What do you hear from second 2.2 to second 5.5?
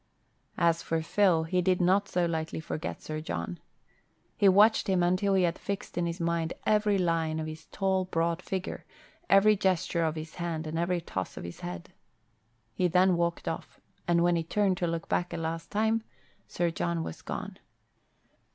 lightly forget Sir John. He watched him until he